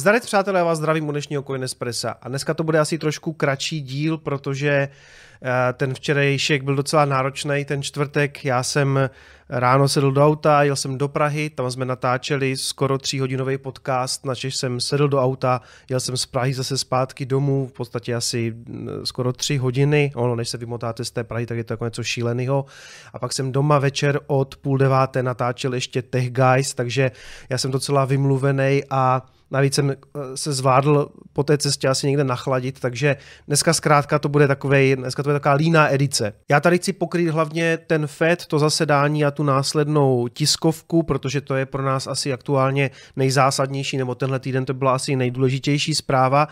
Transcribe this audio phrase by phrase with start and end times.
[0.00, 3.80] Zdarec přátelé, já vás zdravím u dnešního Coinespressa a dneska to bude asi trošku kratší
[3.80, 8.44] díl, protože eh, ten včerejšek byl docela náročný, ten čtvrtek.
[8.44, 9.10] Já jsem
[9.48, 14.56] ráno sedl do auta, jel jsem do Prahy, tam jsme natáčeli skoro tříhodinový podcast, načež
[14.56, 18.88] jsem sedl do auta, jel jsem z Prahy zase zpátky domů, v podstatě asi mm,
[19.04, 22.02] skoro tři hodiny, ono, než se vymotáte z té Prahy, tak je to jako něco
[22.02, 22.64] šíleného.
[23.12, 27.10] A pak jsem doma večer od půl deváté natáčel ještě Tech Guys, takže
[27.48, 29.96] já jsem docela vymluvený a Navíc jsem eh,
[30.34, 35.22] se zvládl po té cestě asi někde nachladit, takže dneska zkrátka to bude takovej, dneska
[35.22, 36.32] to bude taková líná edice.
[36.48, 41.56] Já tady chci pokrýt hlavně ten FED, to zasedání a tu následnou tiskovku, protože to
[41.56, 46.48] je pro nás asi aktuálně nejzásadnější, nebo tenhle týden to byla asi nejdůležitější zpráva.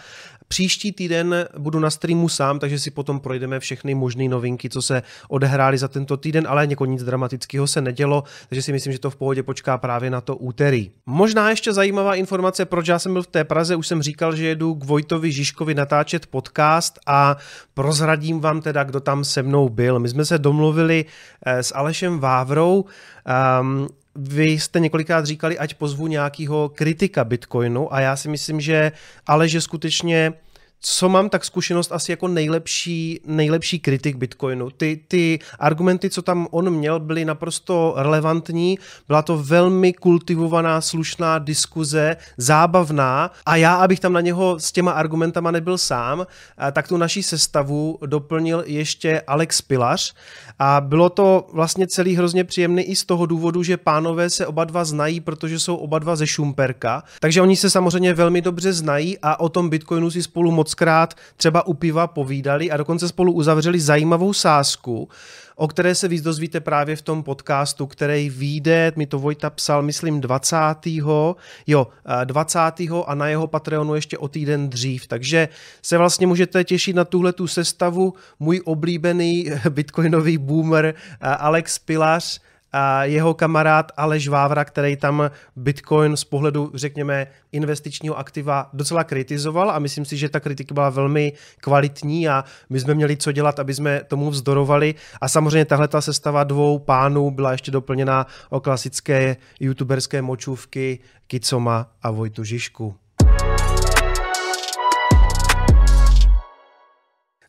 [0.48, 5.02] Příští týden budu na streamu sám, takže si potom projdeme všechny možné novinky, co se
[5.28, 9.10] odehrály za tento týden, ale jako nic dramatického se nedělo, takže si myslím, že to
[9.10, 10.90] v pohodě počká právě na to úterý.
[11.06, 14.46] Možná ještě zajímavá informace, proč já jsem byl v té Praze, už jsem říkal, že
[14.46, 17.36] jedu k Vojtovi Žižkovi natáčet podcast a
[17.74, 19.98] prozradím vám teda, kdo tam se mnou byl.
[19.98, 21.04] My jsme se domluvili
[21.46, 22.84] eh, s Alešem Vávrou,
[23.60, 23.88] um,
[24.20, 28.92] vy jste několikrát říkali, ať pozvu nějakého kritika Bitcoinu a já si myslím, že
[29.26, 30.32] ale že skutečně
[30.80, 34.70] co mám tak zkušenost asi jako nejlepší, nejlepší kritik Bitcoinu.
[34.70, 41.38] Ty, ty argumenty, co tam on měl, byly naprosto relevantní, byla to velmi kultivovaná, slušná
[41.38, 43.30] diskuze, zábavná.
[43.46, 46.26] A já, abych tam na něho s těma argumentama nebyl sám,
[46.72, 50.14] tak tu naší sestavu doplnil ještě Alex Pilař.
[50.58, 54.64] A bylo to vlastně celý hrozně příjemný i z toho důvodu, že pánové se oba
[54.64, 59.18] dva znají, protože jsou oba dva ze Šumperka, takže oni se samozřejmě velmi dobře znají
[59.22, 63.32] a o tom Bitcoinu si spolu moc mockrát třeba u piva povídali a dokonce spolu
[63.32, 65.08] uzavřeli zajímavou sázku,
[65.56, 69.82] o které se víc dozvíte právě v tom podcastu, který vyjde, mi to Vojta psal,
[69.82, 70.56] myslím 20.
[71.66, 71.86] jo,
[72.24, 72.60] 20.
[73.06, 75.48] a na jeho Patreonu ještě o týden dřív, takže
[75.82, 82.40] se vlastně můžete těšit na tuhle tu sestavu, můj oblíbený bitcoinový boomer Alex Pilař,
[82.72, 89.70] a jeho kamarád Aleš Vávra, který tam Bitcoin z pohledu, řekněme, investičního aktiva docela kritizoval
[89.70, 93.58] a myslím si, že ta kritika byla velmi kvalitní a my jsme měli co dělat,
[93.58, 98.60] aby jsme tomu vzdorovali a samozřejmě tahle ta sestava dvou pánů byla ještě doplněna o
[98.60, 102.94] klasické youtuberské močůvky Kicoma a Vojtu Žižku.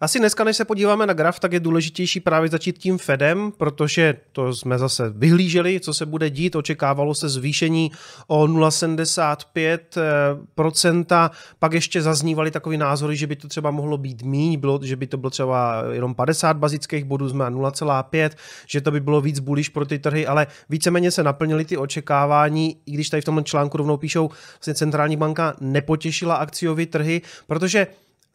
[0.01, 4.15] Asi dneska, než se podíváme na graf, tak je důležitější právě začít tím Fedem, protože
[4.31, 6.55] to jsme zase vyhlíželi, co se bude dít.
[6.55, 7.91] Očekávalo se zvýšení
[8.27, 14.79] o 0,75%, pak ještě zaznívaly takové názory, že by to třeba mohlo být míň, bylo,
[14.83, 18.29] že by to bylo třeba jenom 50 bazických bodů, jsme 0,5,
[18.67, 22.77] že to by bylo víc bullish pro ty trhy, ale víceméně se naplnily ty očekávání,
[22.85, 27.87] i když tady v tomhle článku rovnou píšou, vlastně centrální banka nepotěšila akciové trhy, protože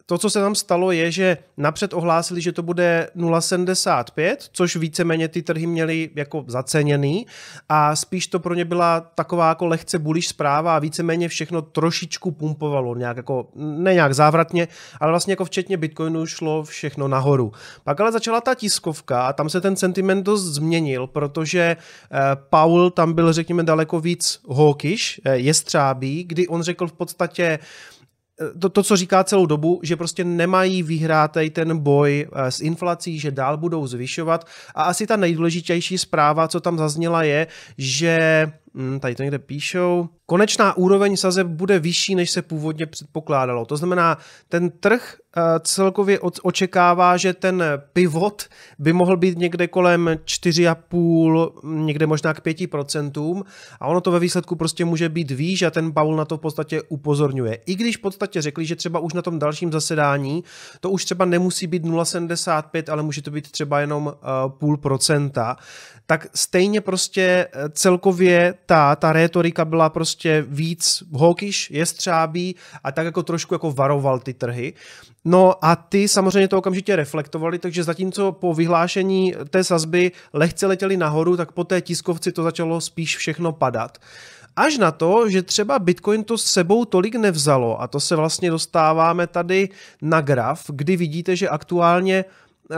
[0.05, 5.27] to, co se tam stalo, je, že napřed ohlásili, že to bude 0,75, což víceméně
[5.27, 7.25] ty trhy měly jako zaceněný
[7.69, 12.31] a spíš to pro ně byla taková jako lehce bullish zpráva a víceméně všechno trošičku
[12.31, 14.67] pumpovalo, nějak jako, ne nějak závratně,
[14.99, 17.51] ale vlastně jako včetně Bitcoinu šlo všechno nahoru.
[17.83, 21.77] Pak ale začala ta tiskovka a tam se ten sentiment dost změnil, protože
[22.11, 27.59] eh, Paul tam byl, řekněme, daleko víc hawkish, eh, jestřábí, kdy on řekl v podstatě,
[28.59, 33.19] to, to, co říká celou dobu, že prostě nemají vyhrát ten boj eh, s inflací,
[33.19, 34.47] že dál budou zvyšovat.
[34.75, 37.47] A asi ta nejdůležitější zpráva, co tam zazněla, je,
[37.77, 43.65] že hm, tady to někde píšou, konečná úroveň sazeb bude vyšší, než se původně předpokládalo.
[43.65, 44.17] To znamená,
[44.49, 47.63] ten trh eh, celkově očekává, že ten
[47.93, 48.45] pivot
[48.79, 53.43] by mohl být někde kolem 4,5, někde možná k 5%,
[53.79, 56.41] a ono to ve výsledku prostě může být výš a ten Paul na to v
[56.41, 57.59] podstatě upozorňuje.
[57.65, 60.43] I když v podstatě řekli, že třeba už na tom dalším zasedání
[60.79, 65.57] to už třeba nemusí být 0,75, ale může to být třeba jenom eh, půl procenta,
[66.07, 73.05] tak stejně prostě eh, celkově ta, ta rétorika byla prostě víc hawkish, jestřábí a tak
[73.05, 74.73] jako trošku jako varoval ty trhy.
[75.25, 80.97] No a ty samozřejmě to okamžitě reflektovali, takže zatímco po vyhlášení té sazby lehce letěli
[80.97, 83.97] nahoru, tak po té tiskovci to začalo spíš všechno padat.
[84.55, 88.51] Až na to, že třeba Bitcoin to s sebou tolik nevzalo a to se vlastně
[88.51, 89.69] dostáváme tady
[90.01, 92.25] na graf, kdy vidíte, že aktuálně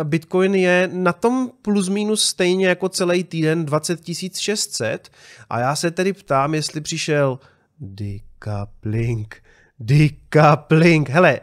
[0.03, 3.99] Bitcoin je na tom plus minus stejně jako celý týden 20
[4.35, 5.09] 600
[5.49, 7.39] a já se tedy ptám, jestli přišel
[7.79, 9.43] decoupling,
[9.79, 11.39] decoupling, hele,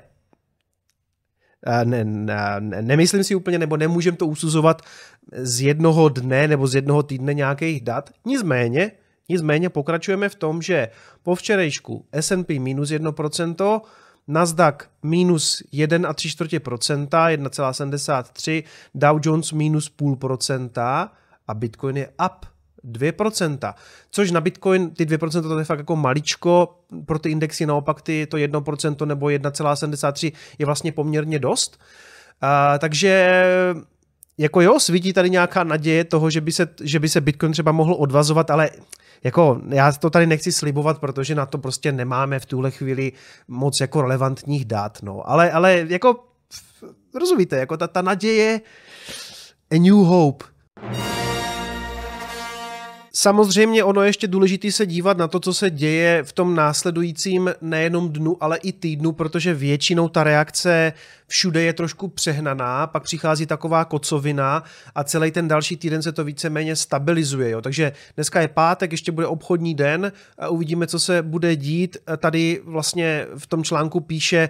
[1.85, 4.83] ne, ne, nemyslím si úplně, nebo nemůžem to usuzovat
[5.33, 8.93] z jednoho dne nebo z jednoho týdne nějakých dat, nicméně
[9.29, 10.89] Nicméně pokračujeme v tom, že
[11.23, 13.81] po včerejšku S&P minus 1%,
[14.29, 21.13] Nasdaq minus 1,3%, 1,73%, Dow Jones minus půl procenta
[21.49, 22.47] a Bitcoin je up
[22.85, 23.75] 2%,
[24.11, 28.27] což na Bitcoin ty 2% to je fakt jako maličko, pro ty indexy naopak ty
[28.27, 31.81] to 1% nebo 1,73 je vlastně poměrně dost.
[32.43, 33.35] Uh, takže
[34.39, 37.73] jako jo, svítí tady nějaká naděje toho, že by se, že by se Bitcoin třeba
[37.73, 38.71] mohl odvazovat, ale
[39.25, 43.13] jako já to tady nechci slibovat, protože na to prostě nemáme v tuhle chvíli
[43.49, 45.31] moc jako relevantních dát, no.
[45.31, 46.25] Ale, ale jako
[47.15, 48.61] rozumíte, jako ta, ta naděje
[49.71, 50.54] a new hope.
[53.25, 57.51] Samozřejmě ono je ještě důležité se dívat na to, co se děje v tom následujícím
[57.61, 60.93] nejenom dnu, ale i týdnu, protože většinou ta reakce
[61.27, 66.25] všude je trošku přehnaná, pak přichází taková kocovina a celý ten další týden se to
[66.25, 67.51] víceméně stabilizuje.
[67.51, 67.61] Jo.
[67.61, 71.97] Takže dneska je pátek, ještě bude obchodní den a uvidíme, co se bude dít.
[72.19, 74.49] Tady vlastně v tom článku píše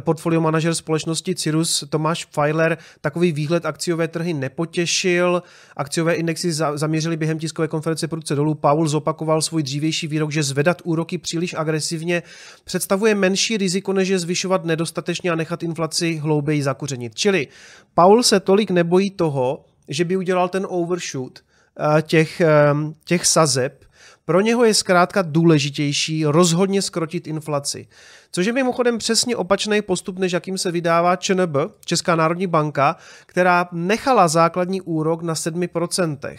[0.00, 5.42] portfolio manažer společnosti Cirrus Tomáš Feiler, takový výhled akciové trhy nepotěšil,
[5.76, 8.54] akciové indexy zaměřili během tiskové konference prudce dolů.
[8.54, 12.22] Paul zopakoval svůj dřívější výrok, že zvedat úroky příliš agresivně
[12.64, 17.14] představuje menší riziko, než je zvyšovat nedostatečně a nechat inflaci hlouběji zakořenit.
[17.14, 17.48] Čili
[17.94, 22.74] Paul se tolik nebojí toho, že by udělal ten overshoot eh, těch, eh,
[23.04, 23.84] těch sazeb,
[24.24, 27.86] pro něho je zkrátka důležitější rozhodně skrotit inflaci.
[28.32, 32.96] Což je mimochodem přesně opačný postup, než jakým se vydává ČNB, Česká národní banka,
[33.26, 36.38] která nechala základní úrok na 7%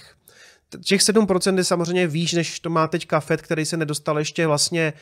[0.84, 4.94] těch 7% je samozřejmě výš, než to má teďka FED, který se nedostal ještě vlastně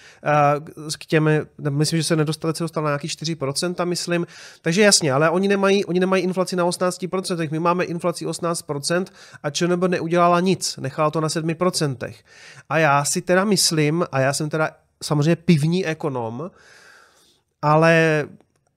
[0.57, 1.29] uh, k těm,
[1.69, 4.27] myslím, že se nedostal, se dostal na nějaký 4%, myslím.
[4.61, 9.05] Takže jasně, ale oni nemají, oni nemají inflaci na 18%, my máme inflaci 18%
[9.43, 12.13] a ČNB neudělala nic, nechala to na 7%.
[12.69, 14.69] A já si teda myslím, a já jsem teda
[15.03, 16.51] samozřejmě pivní ekonom,
[17.61, 18.25] ale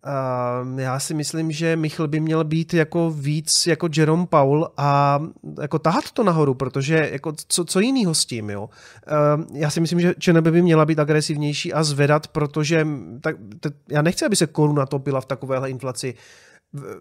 [0.07, 5.21] Uh, já si myslím, že Michl by měl být jako víc jako Jerome Paul a
[5.61, 8.63] jako tahat to nahoru, protože jako co, co jinýho s tím, jo.
[8.63, 12.87] Uh, já si myslím, že ČNB by měla být agresivnější a zvedat, protože
[13.21, 16.15] tak, t- já nechci, aby se koruna topila v takovéhle inflaci,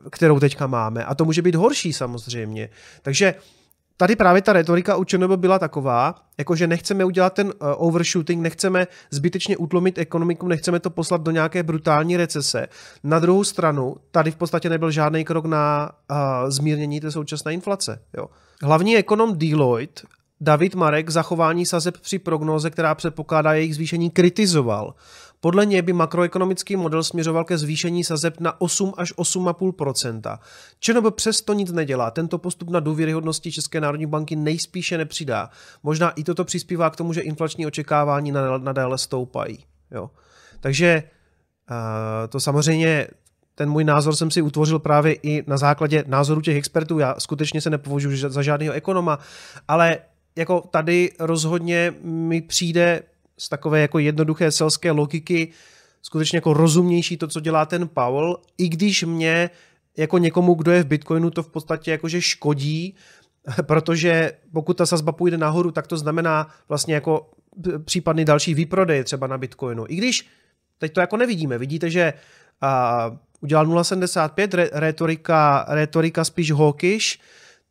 [0.10, 1.06] kterou teďka máme.
[1.06, 2.70] A to může být horší samozřejmě.
[3.02, 3.56] Takže uh,
[3.98, 8.88] tady právě ta retorika u ČNB byla taková, jakože nechceme udělat ten uh, overshooting, nechceme
[9.12, 12.68] zbytečně utlomit ekonomiku, nechceme to poslat do nějaké brutální recese.
[13.04, 16.18] Na druhou stranu, tady v podstatě nebyl žádný krok na uh,
[16.50, 18.02] zmírnění té současné inflace.
[18.18, 18.26] Jo.
[18.62, 20.02] Hlavní ekonom Deloitte
[20.42, 24.94] David Marek zachování sazeb při prognóze, která předpokládá jejich zvýšení, kritizoval.
[25.39, 30.39] Podle něj by makroekonomický model směřoval ke zvýšení sazeb na 8 až 8,5%
[30.80, 32.12] ČNB přesto nic nedělá.
[32.12, 35.50] Tento postup na důvěryhodnosti České národní banky nejspíše nepřidá.
[35.84, 39.66] Možná i toto přispívá k tomu, že inflační očekávání nadále stoupají.
[39.92, 40.10] Jo.
[40.60, 41.04] Takže
[42.30, 43.07] to samozřejmě
[43.56, 47.00] ten můj názor jsem si utvořil právě i na základě názoru těch expertů.
[47.00, 49.19] Já skutečně se nepovažuji za žádného ekonoma,
[49.68, 49.98] ale
[50.36, 53.01] jako tady rozhodně mi přijde
[53.38, 55.51] z takové jako jednoduché selské logiky
[56.01, 59.50] skutečně jako rozumnější to, co dělá ten Powell, i když mě
[59.98, 62.95] jako někomu, kdo je v Bitcoinu, to v podstatě jakože škodí,
[63.62, 67.30] protože pokud ta sazba půjde nahoru, tak to znamená vlastně jako
[67.85, 69.85] případný další výprodej třeba na Bitcoinu.
[69.88, 70.28] I když
[70.78, 71.57] teď to jako nevidíme.
[71.57, 72.14] Vidíte, že
[72.62, 77.19] a, udělal 0,75, re, retorika, retorika spíš hawkish,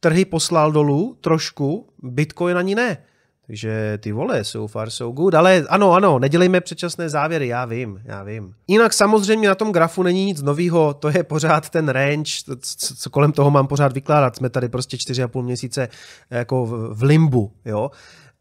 [0.01, 2.99] trhy poslal dolů trošku, Bitcoin ani ne.
[3.47, 8.01] Takže ty vole, so far so good, ale ano, ano, nedělejme předčasné závěry, já vím,
[8.05, 8.55] já vím.
[8.69, 12.33] Jinak samozřejmě na tom grafu není nic nového, to je pořád ten range,
[12.97, 15.89] co, kolem toho mám pořád vykládat, jsme tady prostě 4,5 měsíce
[16.31, 17.91] jako v, limbu, jo.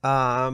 [0.03, 0.53] A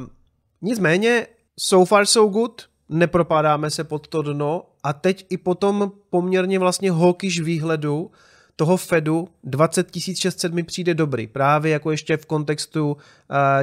[0.62, 1.28] nicméně,
[1.60, 6.92] so far so good, nepropadáme se pod to dno a teď i potom poměrně vlastně
[6.92, 8.12] hawkish výhledu
[8.56, 12.98] toho Fedu 20 600 mi přijde dobrý, právě jako ještě v kontextu uh,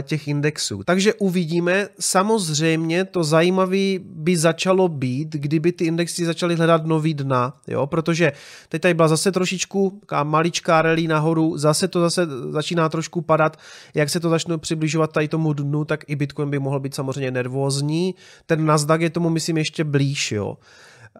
[0.03, 0.83] těch indexů.
[0.85, 7.57] Takže uvidíme, samozřejmě to zajímavé by začalo být, kdyby ty indexy začaly hledat nový dna,
[7.67, 8.33] jo, protože
[8.69, 13.57] teď tady byla zase trošičku maličká rally nahoru, zase to zase začíná trošku padat,
[13.95, 17.31] jak se to začne přibližovat tady tomu dnu, tak i Bitcoin by mohl být samozřejmě
[17.31, 18.15] nervózní,
[18.47, 20.57] ten Nasdaq je tomu myslím ještě blíž, jo.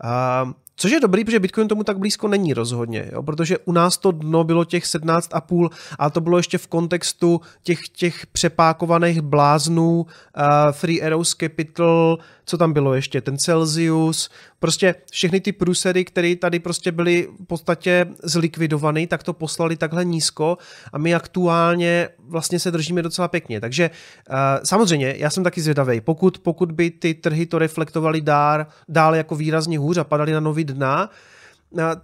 [0.05, 3.23] Uh, Což je dobrý, protože Bitcoin tomu tak blízko není rozhodně, jo?
[3.23, 5.69] protože u nás to dno bylo těch 17,5
[5.99, 10.43] a to bylo ještě v kontextu těch, těch přepákovaných bláznů uh,
[10.73, 16.59] Free Arrows Capital, co tam bylo ještě, ten Celsius, prostě všechny ty průsery, které tady
[16.59, 20.59] prostě byly v podstatě zlikvidovaný, tak to poslali takhle nízko
[20.93, 23.61] a my aktuálně vlastně se držíme docela pěkně.
[23.61, 23.91] Takže
[24.31, 29.15] uh, samozřejmě, já jsem taky zvědavý, pokud, pokud by ty trhy to reflektovaly dál, dál
[29.15, 31.11] jako výrazně hůř a padaly na nový dna,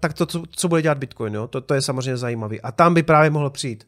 [0.01, 1.47] tak to, co, co bude dělat Bitcoin, jo?
[1.47, 2.57] To, to je samozřejmě zajímavé.
[2.59, 3.87] A tam by právě mohlo přijít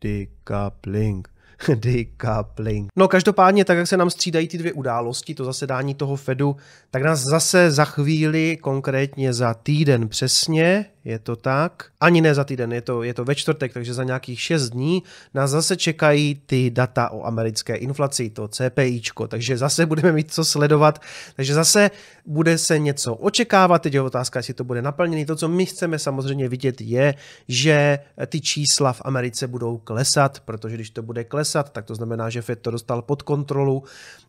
[0.00, 1.28] decoupling.
[1.74, 2.88] Decoupling.
[2.96, 6.56] No každopádně, tak jak se nám střídají ty dvě události, to zasedání toho Fedu,
[6.90, 11.84] tak nás zase za chvíli, konkrétně za týden přesně, je to tak.
[12.00, 15.02] Ani ne za týden, je to, je to ve čtvrtek, takže za nějakých 6 dní
[15.34, 20.44] nás zase čekají ty data o americké inflaci, to CPIčko, takže zase budeme mít co
[20.44, 20.98] sledovat,
[21.36, 21.90] takže zase
[22.26, 25.26] bude se něco očekávat, teď je otázka, jestli to bude naplněné.
[25.26, 27.14] To, co my chceme samozřejmě vidět, je,
[27.48, 32.30] že ty čísla v Americe budou klesat, protože když to bude klesat, tak to znamená,
[32.30, 33.84] že Fed to dostal pod kontrolu.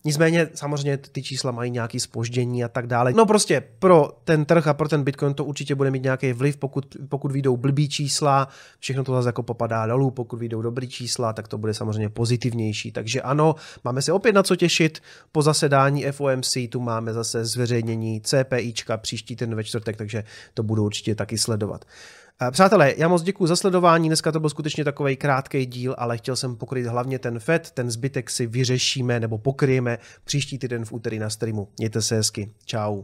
[0.05, 3.13] Nicméně samozřejmě ty čísla mají nějaký spoždění a tak dále.
[3.13, 6.57] No prostě pro ten trh a pro ten Bitcoin to určitě bude mít nějaký vliv,
[6.67, 8.47] pokud, pokud vyjdou blbý čísla,
[8.79, 12.91] všechno to zase jako popadá dolů, pokud vyjdou dobrý čísla, tak to bude samozřejmě pozitivnější.
[12.91, 14.99] Takže ano, máme se opět na co těšit.
[15.31, 20.83] Po zasedání FOMC tu máme zase zveřejnění CPIčka příští ten ve čtvrtek, takže to budu
[20.83, 21.85] určitě taky sledovat.
[22.41, 26.17] Eh, přátelé, já moc děkuji za sledování, dneska to byl skutečně takový krátký díl, ale
[26.17, 30.91] chtěl jsem pokryt hlavně ten FED, ten zbytek si vyřešíme nebo pokryjeme příští týden v
[30.91, 31.67] úterý na streamu.
[31.77, 33.03] Mějte se hezky, čau.